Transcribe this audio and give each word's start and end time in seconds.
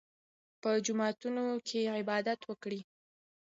په 0.61 0.69
جوماتونو 0.85 1.45
کې 1.67 1.79
عبادت 1.97 2.39
وکړئ. 2.45 2.79